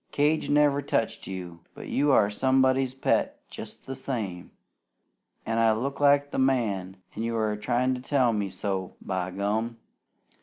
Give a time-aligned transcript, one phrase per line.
[0.11, 1.59] Cage never touched you!
[1.75, 4.49] But you are somebody's pet jest the same.
[5.45, 9.29] An' I look like the man, an' you are tryin' to tell me so, by
[9.29, 9.77] gum!"